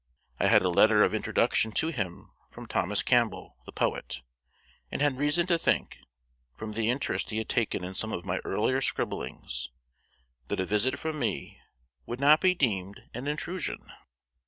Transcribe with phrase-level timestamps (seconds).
[0.39, 4.23] I had a letter of introduction to him from Thomas Campbell, the poet,
[4.89, 5.99] and had reason to think,
[6.55, 9.69] from the interest he had taken in some of my earlier scribblings,
[10.47, 11.59] that a visit from me
[12.07, 13.91] would not be deemed an intrusion.